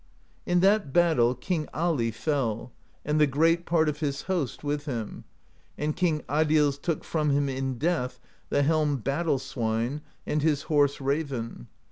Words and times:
In 0.47 0.61
that 0.61 0.91
battle 0.91 1.35
King 1.35 1.67
Ali 1.75 2.09
fell, 2.09 2.71
and 3.05 3.21
the 3.21 3.27
great 3.27 3.67
part 3.67 3.87
of 3.87 3.99
his 3.99 4.23
host 4.23 4.63
with 4.63 4.85
him; 4.85 5.25
and 5.77 5.95
King 5.95 6.23
Adils 6.27 6.81
took 6.81 7.03
from 7.03 7.29
him 7.29 7.47
in 7.47 7.77
death 7.77 8.19
the 8.49 8.63
helm 8.63 8.95
Battle 8.97 9.37
Swine 9.37 10.01
and 10.25 10.41
his 10.41 10.63
horse 10.63 10.99
Raven. 11.01 11.67